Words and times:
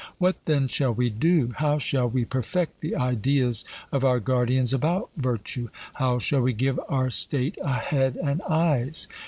What 0.17 0.45
then 0.45 0.67
shall 0.67 0.95
we 0.95 1.11
do? 1.11 1.51
How 1.57 1.77
shall 1.77 2.09
we 2.09 2.25
perfect 2.25 2.81
the 2.81 2.95
ideas 2.95 3.63
of 3.91 4.03
our 4.03 4.19
guardians 4.19 4.73
about 4.73 5.11
virtue? 5.15 5.69
how 5.97 6.17
shall 6.17 6.41
we 6.41 6.53
give 6.53 6.79
our 6.89 7.11
state 7.11 7.55
a 7.63 7.73
head 7.77 8.17
and 8.17 8.41
eyes? 8.49 9.05